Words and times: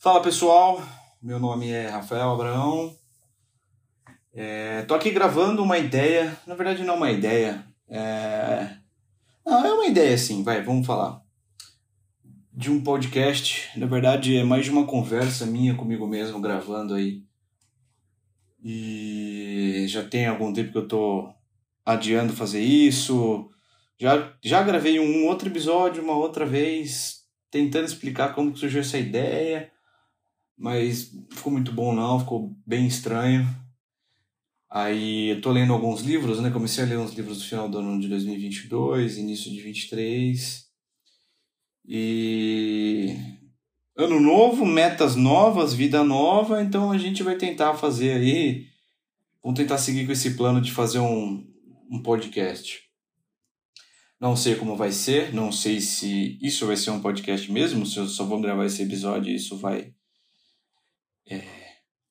Fala 0.00 0.22
pessoal, 0.22 0.80
meu 1.20 1.40
nome 1.40 1.70
é 1.70 1.88
Rafael 1.88 2.30
Abraão. 2.30 2.96
É, 4.32 4.82
tô 4.82 4.94
aqui 4.94 5.10
gravando 5.10 5.60
uma 5.60 5.76
ideia, 5.76 6.38
na 6.46 6.54
verdade 6.54 6.84
não 6.84 6.94
é 6.94 6.96
uma 6.96 7.10
ideia, 7.10 7.66
é... 7.88 8.76
não 9.44 9.66
é 9.66 9.72
uma 9.72 9.86
ideia 9.86 10.16
sim, 10.16 10.44
vai, 10.44 10.62
vamos 10.62 10.86
falar 10.86 11.20
de 12.54 12.70
um 12.70 12.80
podcast. 12.80 13.76
Na 13.76 13.86
verdade 13.86 14.36
é 14.36 14.44
mais 14.44 14.66
de 14.66 14.70
uma 14.70 14.86
conversa 14.86 15.44
minha 15.44 15.74
comigo 15.74 16.06
mesmo 16.06 16.40
gravando 16.40 16.94
aí. 16.94 17.24
E 18.62 19.84
já 19.88 20.04
tem 20.04 20.26
algum 20.28 20.52
tempo 20.52 20.70
que 20.70 20.78
eu 20.78 20.86
tô 20.86 21.28
adiando 21.84 22.32
fazer 22.32 22.60
isso. 22.60 23.50
Já, 23.98 24.32
já 24.44 24.62
gravei 24.62 25.00
um 25.00 25.26
outro 25.26 25.48
episódio 25.48 26.04
uma 26.04 26.14
outra 26.14 26.46
vez, 26.46 27.24
tentando 27.50 27.86
explicar 27.86 28.32
como 28.32 28.56
surgiu 28.56 28.80
essa 28.80 28.96
ideia, 28.96 29.72
mas 30.58 31.12
ficou 31.30 31.52
muito 31.52 31.72
bom 31.72 31.94
não, 31.94 32.18
ficou 32.18 32.56
bem 32.66 32.86
estranho. 32.86 33.46
Aí 34.70 35.30
eu 35.30 35.40
tô 35.40 35.50
lendo 35.50 35.72
alguns 35.72 36.02
livros, 36.02 36.40
né? 36.40 36.50
Comecei 36.50 36.84
a 36.84 36.86
ler 36.86 36.98
uns 36.98 37.14
livros 37.14 37.38
do 37.38 37.44
final 37.44 37.68
do 37.68 37.78
ano 37.78 37.98
de 38.00 38.08
2022, 38.08 39.16
início 39.16 39.50
de 39.50 39.60
23. 39.60 40.66
E 41.86 43.16
ano 43.96 44.20
novo, 44.20 44.66
metas 44.66 45.16
novas, 45.16 45.72
vida 45.72 46.04
nova, 46.04 46.62
então 46.62 46.90
a 46.90 46.98
gente 46.98 47.22
vai 47.22 47.36
tentar 47.36 47.74
fazer 47.74 48.12
aí, 48.12 48.66
vamos 49.42 49.58
tentar 49.58 49.78
seguir 49.78 50.04
com 50.04 50.12
esse 50.12 50.34
plano 50.34 50.60
de 50.60 50.70
fazer 50.70 50.98
um, 50.98 51.46
um 51.90 52.02
podcast. 52.02 52.82
Não 54.20 54.36
sei 54.36 54.56
como 54.56 54.76
vai 54.76 54.92
ser, 54.92 55.32
não 55.32 55.50
sei 55.50 55.80
se 55.80 56.38
isso 56.42 56.66
vai 56.66 56.76
ser 56.76 56.90
um 56.90 57.00
podcast 57.00 57.50
mesmo, 57.50 57.86
se 57.86 57.96
eu 57.96 58.06
só 58.06 58.24
vou 58.24 58.40
gravar 58.40 58.66
esse 58.66 58.82
episódio 58.82 59.32
e 59.32 59.36
isso 59.36 59.56
vai 59.56 59.94
é, 61.28 61.42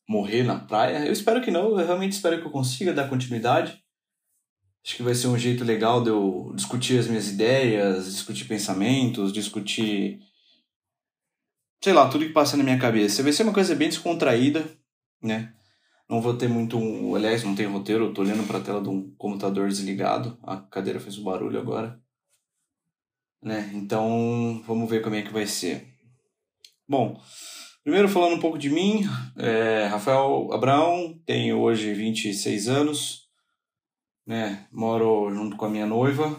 morrer 0.08 0.44
na 0.44 0.60
praia. 0.60 1.06
Eu 1.06 1.12
espero 1.12 1.42
que 1.42 1.52
não, 1.52 1.70
eu 1.70 1.86
realmente 1.86 2.14
espero 2.14 2.40
que 2.40 2.48
eu 2.48 2.52
consiga 2.52 2.94
dar 2.94 3.10
continuidade. 3.10 3.84
Acho 4.86 4.96
que 4.96 5.04
vai 5.04 5.14
ser 5.14 5.28
um 5.28 5.38
jeito 5.38 5.66
legal 5.66 6.02
de 6.02 6.10
eu 6.10 6.54
discutir 6.56 6.98
as 6.98 7.08
minhas 7.08 7.28
ideias, 7.28 8.06
discutir 8.06 8.46
pensamentos, 8.46 9.34
discutir. 9.34 10.20
sei 11.84 11.92
lá, 11.92 12.08
tudo 12.10 12.26
que 12.26 12.32
passa 12.32 12.56
na 12.56 12.64
minha 12.64 12.80
cabeça. 12.80 13.22
Vai 13.22 13.34
ser 13.34 13.44
uma 13.44 13.54
coisa 13.54 13.76
bem 13.76 13.90
descontraída, 13.90 14.66
né? 15.22 15.54
Não 16.10 16.22
vou 16.22 16.38
ter 16.38 16.48
muito. 16.48 16.78
Aliás, 17.16 17.44
não 17.44 17.54
tem 17.54 17.66
roteiro, 17.66 18.06
eu 18.06 18.14
tô 18.14 18.22
olhando 18.22 18.48
pra 18.48 18.62
tela 18.62 18.82
de 18.82 18.88
um 18.88 19.12
computador 19.18 19.68
desligado. 19.68 20.40
A 20.42 20.56
cadeira 20.56 21.02
fez 21.02 21.18
um 21.18 21.24
barulho 21.24 21.60
agora. 21.60 22.02
Né? 23.42 23.70
Então, 23.74 24.64
vamos 24.66 24.90
ver 24.90 25.02
como 25.02 25.16
é 25.16 25.22
que 25.22 25.34
vai 25.34 25.46
ser. 25.46 25.86
Bom, 26.88 27.22
primeiro 27.88 28.10
falando 28.10 28.36
um 28.36 28.40
pouco 28.42 28.58
de 28.58 28.70
mim, 28.70 29.06
é 29.38 29.86
Rafael 29.86 30.52
Abraão, 30.52 31.18
tenho 31.26 31.58
hoje 31.62 31.94
26 31.94 32.68
anos, 32.68 33.30
né? 34.26 34.68
Moro 34.70 35.34
junto 35.34 35.56
com 35.56 35.64
a 35.64 35.70
minha 35.70 35.86
noiva. 35.86 36.36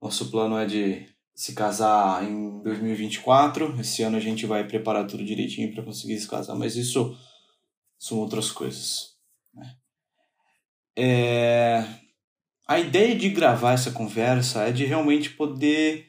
Nosso 0.00 0.30
plano 0.30 0.56
é 0.56 0.64
de 0.64 1.06
se 1.34 1.54
casar 1.54 2.24
em 2.24 2.62
2024. 2.62 3.78
Esse 3.78 4.02
ano 4.02 4.16
a 4.16 4.20
gente 4.20 4.46
vai 4.46 4.66
preparar 4.66 5.06
tudo 5.06 5.22
direitinho 5.22 5.70
para 5.70 5.84
conseguir 5.84 6.18
se 6.18 6.26
casar, 6.26 6.54
mas 6.54 6.76
isso 6.76 7.14
são 7.98 8.16
outras 8.16 8.50
coisas. 8.50 9.18
Né? 9.52 9.76
É... 10.96 11.84
A 12.66 12.80
ideia 12.80 13.14
de 13.14 13.28
gravar 13.28 13.74
essa 13.74 13.90
conversa 13.90 14.62
é 14.62 14.72
de 14.72 14.86
realmente 14.86 15.28
poder 15.28 16.07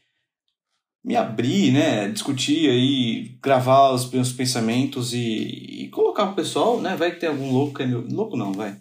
me 1.04 1.16
abrir, 1.16 1.72
né, 1.72 2.10
discutir 2.10 2.70
aí, 2.70 3.38
gravar 3.42 3.92
os 3.92 4.10
meus 4.12 4.32
pensamentos 4.32 5.14
e, 5.14 5.84
e 5.84 5.90
colocar 5.90 6.28
pro 6.28 6.36
pessoal, 6.36 6.82
né, 6.82 6.96
vai 6.96 7.12
que 7.12 7.20
tem 7.20 7.30
algum 7.30 7.52
louco, 7.52 7.82
louco 8.12 8.36
não, 8.36 8.52
vai, 8.52 8.78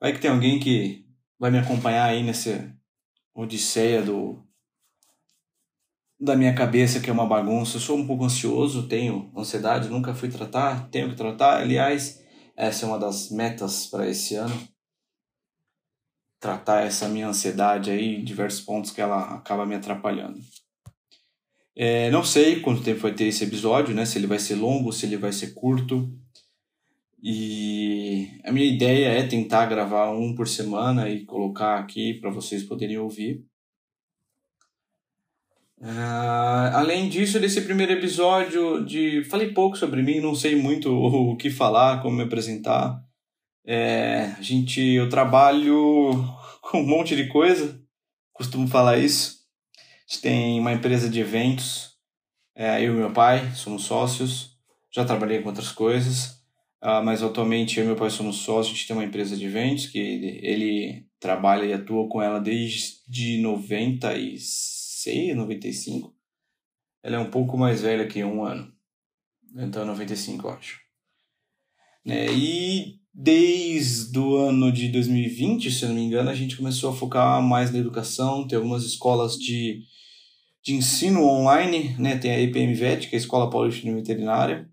vai 0.00 0.12
que 0.12 0.20
tem 0.20 0.30
alguém 0.30 0.58
que 0.58 1.04
vai 1.38 1.50
me 1.50 1.58
acompanhar 1.58 2.06
aí 2.06 2.22
nessa 2.22 2.74
odisseia 3.34 4.02
do 4.02 4.44
da 6.20 6.34
minha 6.34 6.52
cabeça 6.52 6.98
que 6.98 7.08
é 7.08 7.12
uma 7.12 7.26
bagunça, 7.26 7.76
eu 7.76 7.80
sou 7.80 7.96
um 7.96 8.06
pouco 8.06 8.24
ansioso, 8.24 8.88
tenho 8.88 9.30
ansiedade, 9.36 9.88
nunca 9.88 10.14
fui 10.14 10.28
tratar, 10.28 10.88
tenho 10.90 11.10
que 11.10 11.14
tratar, 11.16 11.58
aliás, 11.60 12.20
essa 12.56 12.84
é 12.84 12.88
uma 12.88 12.98
das 12.98 13.30
metas 13.30 13.86
para 13.86 14.08
esse 14.08 14.34
ano. 14.34 14.68
Tratar 16.40 16.82
essa 16.84 17.08
minha 17.08 17.28
ansiedade 17.28 17.90
aí 17.90 18.16
em 18.16 18.24
diversos 18.24 18.60
pontos 18.60 18.90
que 18.90 19.00
ela 19.00 19.36
acaba 19.36 19.64
me 19.64 19.76
atrapalhando. 19.76 20.40
É, 21.80 22.10
não 22.10 22.24
sei 22.24 22.58
quanto 22.58 22.82
tempo 22.82 22.98
vai 22.98 23.14
ter 23.14 23.26
esse 23.26 23.44
episódio, 23.44 23.94
né? 23.94 24.04
Se 24.04 24.18
ele 24.18 24.26
vai 24.26 24.40
ser 24.40 24.56
longo, 24.56 24.92
se 24.92 25.06
ele 25.06 25.16
vai 25.16 25.32
ser 25.32 25.54
curto. 25.54 26.12
E 27.22 28.28
a 28.44 28.50
minha 28.50 28.66
ideia 28.66 29.10
é 29.10 29.22
tentar 29.22 29.66
gravar 29.66 30.10
um 30.10 30.34
por 30.34 30.48
semana 30.48 31.08
e 31.08 31.24
colocar 31.24 31.78
aqui 31.78 32.14
para 32.14 32.30
vocês 32.30 32.64
poderem 32.64 32.98
ouvir. 32.98 33.44
Uh, 35.80 36.74
além 36.74 37.08
disso, 37.08 37.38
desse 37.38 37.60
primeiro 37.60 37.92
episódio 37.92 38.84
de 38.84 39.22
falei 39.22 39.52
pouco 39.52 39.78
sobre 39.78 40.02
mim, 40.02 40.18
não 40.18 40.34
sei 40.34 40.56
muito 40.56 40.90
o 40.92 41.36
que 41.36 41.48
falar, 41.48 42.02
como 42.02 42.16
me 42.16 42.24
apresentar. 42.24 43.00
É, 43.64 44.34
gente, 44.40 44.80
eu 44.80 45.08
trabalho 45.08 46.10
com 46.60 46.80
um 46.80 46.86
monte 46.86 47.14
de 47.14 47.28
coisa, 47.28 47.80
costumo 48.32 48.66
falar 48.66 48.98
isso. 48.98 49.37
Gente 50.08 50.22
tem 50.22 50.60
uma 50.60 50.72
empresa 50.72 51.08
de 51.08 51.20
eventos, 51.20 51.96
é, 52.54 52.82
eu 52.82 52.94
e 52.94 52.96
meu 52.96 53.12
pai 53.12 53.54
somos 53.54 53.84
sócios. 53.84 54.56
Já 54.90 55.04
trabalhei 55.04 55.42
com 55.42 55.50
outras 55.50 55.70
coisas, 55.70 56.42
uh, 56.82 57.04
mas 57.04 57.22
atualmente 57.22 57.78
eu 57.78 57.84
e 57.84 57.86
meu 57.88 57.96
pai 57.96 58.08
somos 58.08 58.36
sócios. 58.36 58.68
A 58.68 58.76
gente 58.76 58.86
tem 58.86 58.96
uma 58.96 59.04
empresa 59.04 59.36
de 59.36 59.44
eventos 59.44 59.86
que 59.86 59.98
ele, 59.98 60.40
ele 60.42 61.06
trabalha 61.20 61.66
e 61.66 61.72
atua 61.74 62.08
com 62.08 62.22
ela 62.22 62.40
desde 62.40 63.38
96 63.42 64.78
96, 64.98 65.36
95. 65.36 66.14
Ela 67.02 67.16
é 67.16 67.18
um 67.18 67.30
pouco 67.30 67.56
mais 67.56 67.82
velha 67.82 68.06
que 68.06 68.22
um 68.24 68.44
ano. 68.44 68.72
Então, 69.56 69.84
95, 69.84 70.46
eu 70.46 70.50
acho. 70.50 70.80
Né? 72.04 72.26
E 72.32 72.97
desde 73.14 74.18
o 74.18 74.36
ano 74.36 74.70
de 74.70 74.88
2020, 74.88 75.70
se 75.70 75.82
eu 75.82 75.88
não 75.88 75.96
me 75.96 76.02
engano, 76.02 76.30
a 76.30 76.34
gente 76.34 76.56
começou 76.56 76.90
a 76.90 76.94
focar 76.94 77.42
mais 77.42 77.72
na 77.72 77.78
educação. 77.78 78.46
Tem 78.46 78.56
algumas 78.56 78.84
escolas 78.84 79.36
de, 79.36 79.82
de 80.64 80.74
ensino 80.74 81.24
online, 81.24 81.96
né? 81.98 82.16
Tem 82.16 82.30
a 82.30 82.40
EPMVET, 82.40 83.08
que 83.08 83.16
é 83.16 83.18
a 83.18 83.20
Escola 83.20 83.50
Paulista 83.50 83.82
de 83.82 83.92
Veterinária, 83.92 84.68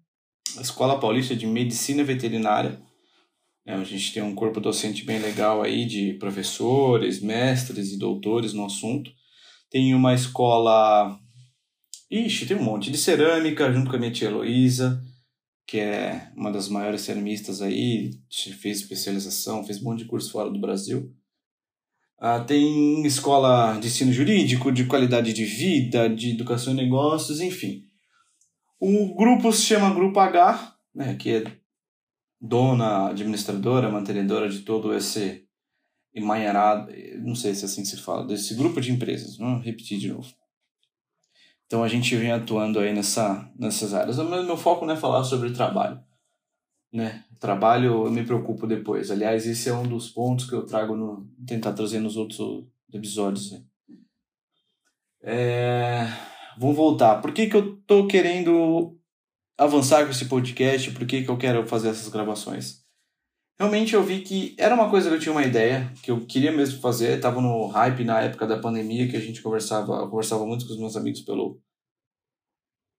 a 0.57 0.61
Escola 0.61 0.99
Paulista 0.99 1.35
de 1.35 1.47
Medicina 1.47 2.03
Veterinária. 2.03 2.81
É, 3.67 3.73
a 3.73 3.83
gente 3.83 4.13
tem 4.13 4.21
um 4.21 4.35
corpo 4.35 4.61
docente 4.61 5.03
bem 5.03 5.17
legal 5.17 5.63
aí 5.63 5.85
de 5.85 6.13
professores, 6.13 7.19
mestres 7.19 7.91
e 7.91 7.97
doutores 7.97 8.53
no 8.53 8.65
assunto. 8.65 9.11
Tem 9.71 9.95
uma 9.95 10.13
escola. 10.13 11.19
Ixi, 12.11 12.45
tem 12.45 12.57
um 12.57 12.63
monte 12.63 12.91
de 12.91 12.97
cerâmica, 12.97 13.73
junto 13.73 13.89
com 13.89 13.95
a 13.95 13.99
minha 13.99 14.11
tia 14.11 14.27
Heloísa, 14.27 15.03
que 15.67 15.79
é 15.79 16.31
uma 16.35 16.51
das 16.51 16.69
maiores 16.69 17.01
ceramistas 17.01 17.61
aí, 17.61 18.19
fez 18.61 18.81
especialização, 18.81 19.65
fez 19.65 19.81
um 19.81 19.85
monte 19.85 19.99
de 19.99 20.05
curso 20.05 20.31
fora 20.31 20.49
do 20.49 20.59
Brasil. 20.59 21.11
Ah, 22.17 22.39
tem 22.39 23.05
escola 23.05 23.77
de 23.79 23.87
ensino 23.87 24.13
jurídico, 24.13 24.71
de 24.71 24.85
qualidade 24.85 25.33
de 25.33 25.43
vida, 25.43 26.07
de 26.07 26.31
educação 26.31 26.73
e 26.73 26.75
negócios, 26.75 27.41
enfim. 27.41 27.83
O 28.79 29.15
grupo 29.15 29.51
se 29.51 29.63
chama 29.63 29.93
Grupo 29.93 30.19
H, 30.19 30.77
né, 30.93 31.15
que 31.15 31.35
é 31.35 31.43
dona, 32.39 33.09
administradora, 33.09 33.91
mantenedora 33.91 34.47
de 34.47 34.59
todo 34.59 34.93
esse 34.93 35.45
emaranhado, 36.13 36.91
não 37.21 37.35
sei 37.35 37.53
se 37.53 37.63
é 37.63 37.65
assim 37.65 37.83
se 37.83 37.97
fala, 37.97 38.25
desse 38.25 38.53
grupo 38.55 38.79
de 38.79 38.91
empresas, 38.91 39.37
vamos 39.37 39.65
repetir 39.65 39.99
de 39.99 40.09
novo. 40.09 40.33
Então 41.65 41.83
a 41.83 41.87
gente 41.87 42.15
vem 42.15 42.31
atuando 42.31 42.79
aí 42.79 42.93
nessa, 42.93 43.51
nessas 43.57 43.93
áreas. 43.93 44.17
Mas 44.17 44.45
meu 44.45 44.57
foco 44.57 44.85
não 44.85 44.93
é 44.93 44.97
falar 44.97 45.23
sobre 45.23 45.51
trabalho. 45.51 45.99
Né? 46.93 47.23
Trabalho 47.39 48.05
eu 48.05 48.11
me 48.11 48.23
preocupo 48.23 48.67
depois. 48.67 49.11
Aliás, 49.11 49.45
esse 49.45 49.67
é 49.69 49.73
um 49.73 49.83
dos 49.83 50.09
pontos 50.09 50.49
que 50.49 50.55
eu 50.55 50.65
trago 50.65 50.95
no. 50.95 51.27
tentar 51.45 51.73
trazer 51.73 51.99
nos 51.99 52.15
outros 52.15 52.65
episódios. 52.93 53.61
É, 55.21 56.07
vamos 56.57 56.75
voltar. 56.75 57.19
Por 57.21 57.33
que, 57.33 57.47
que 57.47 57.55
eu 57.55 57.77
tô 57.87 58.07
querendo 58.07 58.97
avançar 59.57 60.05
com 60.05 60.11
esse 60.11 60.25
podcast? 60.25 60.91
Por 60.91 61.05
que, 61.05 61.23
que 61.23 61.29
eu 61.29 61.37
quero 61.37 61.65
fazer 61.67 61.89
essas 61.89 62.07
gravações? 62.09 62.84
Realmente 63.57 63.93
eu 63.93 64.03
vi 64.03 64.21
que 64.21 64.55
era 64.57 64.75
uma 64.75 64.89
coisa 64.89 65.09
que 65.09 65.15
eu 65.15 65.19
tinha 65.19 65.31
uma 65.31 65.43
ideia, 65.43 65.91
que 66.03 66.11
eu 66.11 66.25
queria 66.25 66.51
mesmo 66.51 66.79
fazer, 66.79 67.15
estava 67.15 67.41
no 67.41 67.67
hype 67.67 68.03
na 68.03 68.21
época 68.21 68.45
da 68.45 68.59
pandemia, 68.59 69.07
que 69.07 69.15
a 69.15 69.21
gente 69.21 69.41
conversava, 69.41 70.07
conversava 70.09 70.45
muito 70.45 70.65
com 70.65 70.73
os 70.73 70.79
meus 70.79 70.95
amigos 70.95 71.21
pelo, 71.21 71.59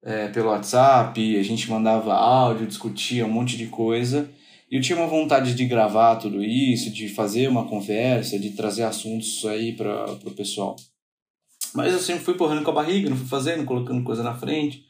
é, 0.03 0.29
pelo 0.29 0.49
WhatsApp, 0.49 1.39
a 1.39 1.43
gente 1.43 1.71
mandava 1.71 2.15
áudio, 2.15 2.67
discutia 2.67 3.27
um 3.27 3.31
monte 3.31 3.57
de 3.57 3.67
coisa, 3.67 4.31
e 4.71 4.77
eu 4.77 4.83
tinha 4.83 4.99
uma 4.99 5.07
vontade 5.07 5.55
de 5.55 5.65
gravar 5.67 6.17
tudo 6.17 6.43
isso, 6.43 6.91
de 6.91 7.09
fazer 7.09 7.49
uma 7.49 7.69
conversa, 7.69 8.39
de 8.39 8.51
trazer 8.51 8.83
assuntos 8.83 9.45
aí 9.47 9.77
para 9.77 10.13
o 10.13 10.35
pessoal. 10.35 10.75
Mas 11.75 11.93
eu 11.93 11.99
sempre 11.99 12.25
fui 12.25 12.35
empurrando 12.35 12.65
com 12.65 12.71
a 12.71 12.75
barriga, 12.75 13.11
não 13.11 13.17
fui 13.17 13.27
fazendo, 13.27 13.65
colocando 13.65 14.03
coisa 14.03 14.23
na 14.23 14.35
frente. 14.35 14.85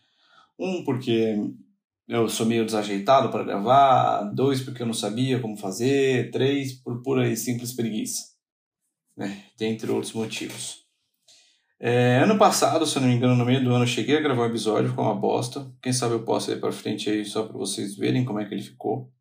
Um, 0.59 0.85
porque 0.85 1.37
eu 2.09 2.29
sou 2.29 2.47
meio 2.47 2.65
desajeitado 2.65 3.31
para 3.31 3.45
gravar, 3.45 4.23
dois 4.33 4.61
porque 4.61 4.83
eu 4.83 4.87
não 4.87 4.95
sabia 4.95 5.41
como 5.41 5.57
fazer, 5.57 6.31
três 6.31 6.73
por 6.73 7.03
pura 7.03 7.29
e 7.29 7.37
simples 7.37 7.73
preguiça, 7.73 8.23
né? 9.17 9.45
Dentre 9.59 9.91
outros 9.91 10.13
motivos. 10.13 10.87
É, 11.79 12.21
ano 12.21 12.39
passado, 12.39 12.87
se 12.87 12.97
eu 12.97 13.03
não 13.03 13.09
me 13.09 13.15
engano, 13.15 13.37
no 13.37 13.45
meio 13.45 13.63
do 13.63 13.71
ano, 13.71 13.85
eu 13.85 13.89
cheguei 13.89 14.17
a 14.17 14.21
gravar 14.21 14.45
um 14.45 14.47
episódio, 14.47 14.89
ficou 14.89 15.05
uma 15.05 15.15
bosta. 15.15 15.71
Quem 15.83 15.93
sabe 15.93 16.15
eu 16.15 16.25
posso 16.25 16.51
ir 16.51 16.59
para 16.59 16.73
frente 16.73 17.11
aí 17.11 17.25
só 17.25 17.43
para 17.43 17.59
vocês 17.59 17.97
verem 17.97 18.25
como 18.25 18.41
é 18.41 18.47
que 18.47 18.55
ele 18.55 18.63
ficou. 18.63 19.13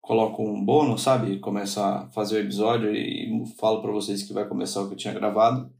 Coloco 0.00 0.42
um 0.42 0.64
bônus, 0.64 1.02
sabe? 1.02 1.38
Começo 1.38 1.80
a 1.80 2.08
fazer 2.10 2.36
o 2.36 2.40
episódio 2.40 2.94
e 2.94 3.28
falo 3.58 3.82
para 3.82 3.92
vocês 3.92 4.22
que 4.22 4.32
vai 4.32 4.48
começar 4.48 4.80
o 4.80 4.86
que 4.86 4.94
eu 4.94 4.98
tinha 4.98 5.12
gravado. 5.12 5.70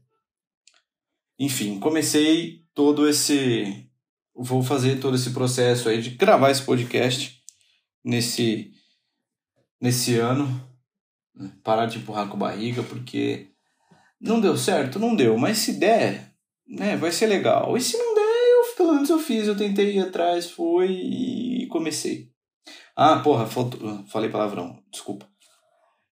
Enfim, 1.39 1.79
comecei 1.79 2.63
todo 2.73 3.07
esse. 3.07 3.86
Vou 4.37 4.61
fazer 4.61 4.99
todo 4.99 5.15
esse 5.15 5.31
processo 5.31 5.89
aí 5.89 6.01
de 6.01 6.11
gravar 6.11 6.51
esse 6.51 6.61
podcast 6.61 7.41
nesse, 8.03 8.71
nesse 9.81 10.17
ano. 10.19 10.63
Parar 11.63 11.87
de 11.87 11.97
empurrar 11.97 12.27
com 12.27 12.37
barriga, 12.37 12.83
porque 12.83 13.47
não 14.19 14.39
deu 14.39 14.57
certo? 14.57 14.99
Não 14.99 15.15
deu, 15.15 15.37
mas 15.37 15.59
se 15.59 15.73
der, 15.73 16.33
né, 16.67 16.95
vai 16.97 17.11
ser 17.11 17.27
legal. 17.27 17.75
E 17.77 17.81
se 17.81 17.97
não 17.97 18.15
der, 18.15 18.21
eu 18.21 18.75
pelo 18.75 18.93
menos 18.93 19.09
eu 19.09 19.19
fiz, 19.19 19.47
eu 19.47 19.57
tentei 19.57 19.95
ir 19.95 19.99
atrás, 19.99 20.49
fui 20.49 20.91
e 20.91 21.67
comecei. 21.67 22.31
Ah, 22.95 23.19
porra, 23.19 23.47
falei 24.07 24.29
palavrão, 24.29 24.79
desculpa. 24.91 25.27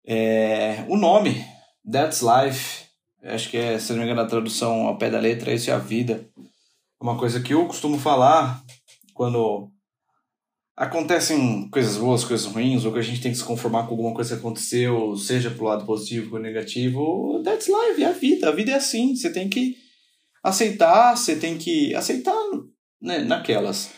É, 0.05 0.83
o 0.87 0.97
nome, 0.97 1.45
That's 1.89 2.21
Life, 2.21 2.85
acho 3.23 3.49
que 3.49 3.57
é, 3.57 3.77
se 3.77 3.91
não 3.91 3.99
me 3.99 4.05
engano, 4.05 4.21
a 4.21 4.27
tradução 4.27 4.87
ao 4.87 4.97
pé 4.97 5.09
da 5.09 5.19
letra, 5.19 5.53
esse 5.53 5.69
é 5.69 5.73
a 5.73 5.77
vida. 5.77 6.27
Uma 7.01 7.17
coisa 7.17 7.41
que 7.41 7.51
eu 7.51 7.65
costumo 7.65 7.97
falar 7.97 8.63
quando 9.15 9.71
acontecem 10.77 11.67
coisas 11.71 11.97
boas, 11.97 12.23
coisas 12.23 12.45
ruins, 12.45 12.85
ou 12.85 12.93
que 12.93 12.99
a 12.99 13.01
gente 13.01 13.19
tem 13.19 13.31
que 13.31 13.39
se 13.39 13.43
conformar 13.43 13.87
com 13.87 13.93
alguma 13.93 14.13
coisa 14.13 14.35
que 14.35 14.39
aconteceu, 14.39 15.15
seja 15.15 15.49
pro 15.49 15.65
lado 15.65 15.83
positivo 15.83 16.35
ou 16.35 16.41
negativo, 16.41 17.41
that's 17.43 17.67
life, 17.67 18.03
é 18.03 18.05
a 18.05 18.11
vida. 18.11 18.49
A 18.49 18.51
vida 18.51 18.71
é 18.71 18.75
assim, 18.75 19.15
você 19.15 19.33
tem 19.33 19.49
que 19.49 19.75
aceitar, 20.43 21.17
você 21.17 21.35
tem 21.35 21.57
que 21.57 21.91
aceitar 21.95 22.35
né, 23.01 23.17
naquelas. 23.17 23.89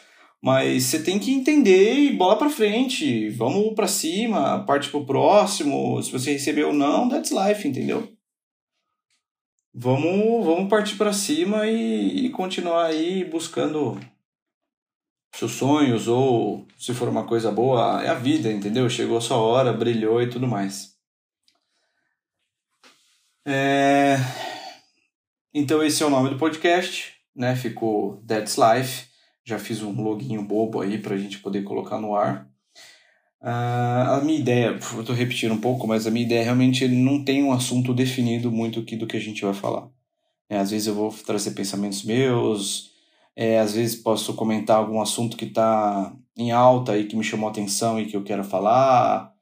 Mas 0.41 0.83
você 0.83 0.99
tem 0.99 1.19
que 1.19 1.33
entender 1.33 1.95
e 1.95 2.15
bola 2.15 2.37
pra 2.37 2.49
frente, 2.49 3.29
vamos 3.31 3.73
pra 3.75 3.85
cima, 3.85 4.63
parte 4.65 4.89
pro 4.89 5.05
próximo, 5.05 6.01
se 6.01 6.09
você 6.09 6.31
recebeu 6.31 6.69
ou 6.69 6.73
não, 6.73 7.09
that's 7.09 7.31
life, 7.31 7.67
entendeu? 7.67 8.12
Vamos, 9.75 10.45
vamos 10.45 10.69
partir 10.69 10.95
para 10.97 11.11
cima 11.11 11.65
e, 11.65 12.27
e 12.27 12.29
continuar 12.29 12.85
aí 12.85 13.25
buscando 13.25 13.99
seus 15.33 15.53
sonhos 15.53 16.07
ou 16.07 16.67
se 16.77 16.93
for 16.93 17.09
uma 17.09 17.25
coisa 17.25 17.51
boa, 17.51 18.03
é 18.03 18.07
a 18.07 18.13
vida, 18.13 18.51
entendeu? 18.51 18.87
Chegou 18.87 19.17
a 19.17 19.21
sua 19.21 19.37
hora, 19.37 19.73
brilhou 19.73 20.21
e 20.21 20.29
tudo 20.29 20.47
mais. 20.47 20.95
É... 23.43 24.17
Então 25.51 25.83
esse 25.83 26.03
é 26.03 26.05
o 26.05 26.09
nome 26.09 26.29
do 26.29 26.37
podcast, 26.37 27.15
né? 27.35 27.55
Ficou 27.55 28.23
That's 28.27 28.57
Life. 28.57 29.07
Já 29.43 29.57
fiz 29.57 29.81
um 29.81 29.91
loginho 30.03 30.43
bobo 30.43 30.81
aí 30.81 30.99
pra 30.99 31.17
gente 31.17 31.39
poder 31.39 31.63
colocar 31.63 31.99
no 31.99 32.15
ar. 32.15 32.47
Uh, 33.43 34.15
a 34.19 34.21
minha 34.23 34.39
ideia, 34.39 34.79
eu 34.95 35.03
tô 35.03 35.11
repetindo 35.11 35.53
um 35.53 35.59
pouco, 35.59 35.85
mas 35.85 36.07
a 36.07 36.11
minha 36.11 36.25
ideia 36.25 36.43
realmente 36.43 36.87
não 36.87 37.25
tem 37.25 37.43
um 37.43 37.51
assunto 37.51 37.93
definido 37.93 38.49
muito 38.49 38.79
aqui 38.79 38.95
do 38.95 39.05
que 39.05 39.17
a 39.17 39.19
gente 39.19 39.43
vai 39.43 39.53
falar. 39.53 39.89
É, 40.49 40.57
às 40.59 40.71
vezes 40.71 40.87
eu 40.87 40.95
vou 40.95 41.11
trazer 41.11 41.51
pensamentos 41.51 42.03
meus, 42.03 42.91
é, 43.35 43.59
às 43.59 43.73
vezes 43.73 43.97
posso 43.97 44.33
comentar 44.35 44.77
algum 44.77 45.01
assunto 45.01 45.35
que 45.35 45.45
está 45.45 46.15
em 46.37 46.51
alta 46.51 46.97
e 46.97 47.05
que 47.05 47.17
me 47.17 47.23
chamou 47.23 47.49
atenção 47.49 47.99
e 47.99 48.05
que 48.05 48.15
eu 48.15 48.23
quero 48.23 48.45
falar. 48.45 49.33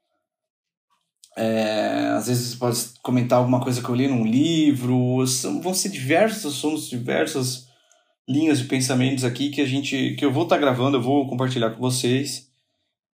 É, 1.36 2.08
às 2.16 2.26
vezes 2.26 2.54
pode 2.56 2.78
comentar 3.02 3.38
alguma 3.38 3.60
coisa 3.60 3.80
que 3.82 3.88
eu 3.88 3.94
li 3.94 4.08
num 4.08 4.26
livro. 4.26 5.24
São, 5.28 5.60
vão 5.62 5.74
ser 5.74 5.90
diversos 5.90 6.46
assuntos, 6.46 6.90
diversas 6.90 7.68
linhas 8.28 8.58
de 8.58 8.64
pensamentos 8.66 9.24
aqui 9.24 9.50
que 9.50 9.60
a 9.60 9.66
gente 9.66 10.14
que 10.16 10.24
eu 10.24 10.32
vou 10.32 10.44
estar 10.44 10.56
tá 10.56 10.60
gravando, 10.60 10.96
eu 10.96 11.02
vou 11.02 11.28
compartilhar 11.28 11.70
com 11.70 11.80
vocês, 11.80 12.50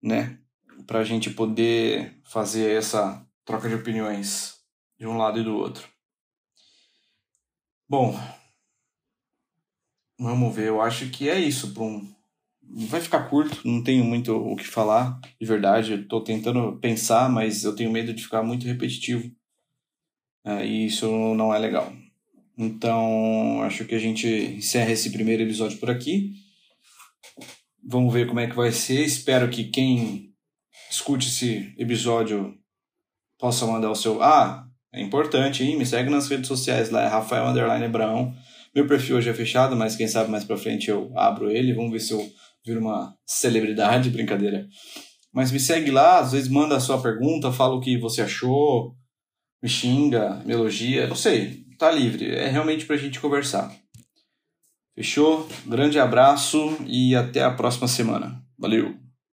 né, 0.03 0.39
para 0.87 1.01
a 1.01 1.05
gente 1.05 1.31
poder 1.31 2.21
fazer 2.25 2.77
essa 2.77 3.27
troca 3.45 3.69
de 3.69 3.75
opiniões 3.75 4.57
de 4.99 5.07
um 5.07 5.17
lado 5.17 5.41
e 5.41 5.45
do 5.45 5.57
outro. 5.57 5.89
Bom, 7.89 8.19
Vamos 10.19 10.55
ver, 10.55 10.69
eu 10.69 10.81
acho 10.81 11.11
que 11.11 11.29
é 11.29 11.39
isso 11.39 11.75
para 11.75 11.83
um. 11.83 12.09
Vai 12.89 13.01
ficar 13.01 13.29
curto, 13.29 13.61
não 13.69 13.83
tenho 13.83 14.03
muito 14.03 14.35
o 14.35 14.57
que 14.57 14.67
falar, 14.67 15.21
de 15.41 15.47
verdade. 15.47 15.93
Eu 15.93 16.09
tô 16.09 16.23
tentando 16.23 16.79
pensar, 16.79 17.31
mas 17.31 17.65
eu 17.65 17.77
tenho 17.77 17.93
medo 17.93 18.15
de 18.15 18.23
ficar 18.23 18.43
muito 18.43 18.67
repetitivo. 18.67 19.31
É, 20.45 20.67
e 20.67 20.87
isso 20.87 21.07
não 21.35 21.55
é 21.55 21.59
legal. 21.59 21.93
Então, 22.57 23.63
acho 23.63 23.85
que 23.85 23.95
a 23.95 23.99
gente 23.99 24.27
encerra 24.27 24.91
esse 24.91 25.11
primeiro 25.13 25.43
episódio 25.43 25.79
por 25.79 25.91
aqui. 25.91 26.33
Vamos 27.85 28.13
ver 28.13 28.27
como 28.27 28.41
é 28.41 28.47
que 28.49 28.57
vai 28.57 28.73
ser. 28.73 29.05
Espero 29.05 29.51
que 29.51 29.65
quem 29.65 30.35
escute 30.91 31.29
esse 31.29 31.75
episódio 31.79 32.55
possa 33.39 33.67
mandar 33.67 33.91
o 33.91 33.95
seu. 33.95 34.23
Ah, 34.23 34.67
é 34.93 35.03
importante, 35.03 35.63
hein? 35.63 35.77
Me 35.77 35.87
segue 35.87 36.11
nas 36.11 36.29
redes 36.29 36.49
sociais 36.49 36.91
lá, 36.91 37.03
é 37.03 37.07
Rafael 37.07 37.47
Underline 37.47 37.85
Abraão. 37.85 38.35
Meu 38.75 38.87
perfil 38.87 39.17
hoje 39.17 39.31
é 39.31 39.35
fechado, 39.35 39.75
mas 39.77 39.97
quem 39.97 40.09
sabe 40.09 40.31
mais 40.31 40.45
pra 40.45 40.57
frente 40.57 40.91
eu 40.91 41.11
abro 41.17 41.51
ele. 41.51 41.73
Vamos 41.73 41.93
ver 41.93 42.01
se 42.01 42.13
eu 42.13 42.31
viro 42.65 42.81
uma 42.81 43.15
celebridade, 43.25 44.11
brincadeira. 44.11 44.67
Mas 45.33 45.53
me 45.53 45.61
segue 45.61 45.91
lá, 45.91 46.19
às 46.19 46.33
vezes 46.33 46.49
manda 46.49 46.77
a 46.77 46.81
sua 46.81 47.01
pergunta, 47.01 47.53
fala 47.53 47.75
o 47.75 47.81
que 47.81 47.99
você 47.99 48.23
achou, 48.23 48.95
me 49.63 49.69
xinga, 49.69 50.43
me 50.47 50.55
elogia, 50.55 51.07
não 51.07 51.17
sei, 51.17 51.65
tá 51.79 51.91
livre. 51.91 52.35
É 52.35 52.49
realmente 52.49 52.87
pra 52.87 52.97
gente 52.97 53.21
conversar. 53.21 53.75
Fechou? 54.95 55.47
Grande 55.67 55.99
abraço 55.99 56.75
e 56.87 57.15
até 57.15 57.43
a 57.43 57.51
próxima 57.51 57.87
semana. 57.87 58.43
Valeu! 58.59 59.06